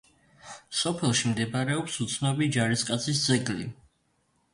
[0.77, 3.67] სოფელში მდებარეობს უცნობი ჯარისკაცის ძეგლი.